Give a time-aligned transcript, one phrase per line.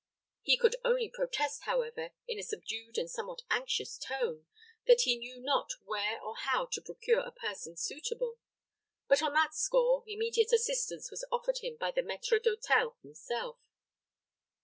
[0.41, 4.47] He could only protest, however, in a subdued and somewhat anxious tone,
[4.87, 8.39] that he knew not where or how to procure a person suitable;
[9.07, 13.59] but, on that score, immediate assistance was offered him by the maître d'hôtel himself.